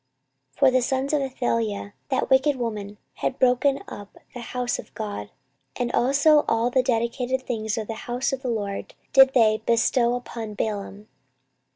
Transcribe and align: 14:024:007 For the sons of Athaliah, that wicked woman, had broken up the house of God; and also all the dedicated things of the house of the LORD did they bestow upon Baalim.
14:024:007 0.53 0.59
For 0.59 0.71
the 0.71 0.81
sons 0.81 1.13
of 1.13 1.21
Athaliah, 1.21 1.93
that 2.09 2.31
wicked 2.31 2.55
woman, 2.55 2.97
had 3.17 3.37
broken 3.37 3.83
up 3.87 4.17
the 4.33 4.39
house 4.39 4.79
of 4.79 4.91
God; 4.95 5.29
and 5.75 5.91
also 5.91 6.43
all 6.49 6.71
the 6.71 6.81
dedicated 6.81 7.43
things 7.43 7.77
of 7.77 7.85
the 7.85 7.93
house 8.09 8.33
of 8.33 8.41
the 8.41 8.49
LORD 8.49 8.95
did 9.13 9.35
they 9.35 9.61
bestow 9.63 10.15
upon 10.15 10.55
Baalim. 10.55 11.05